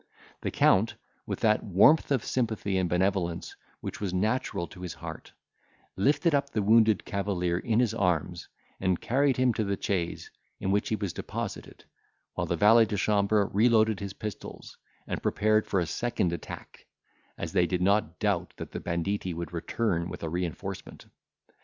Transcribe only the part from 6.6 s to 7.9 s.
wounded cavalier in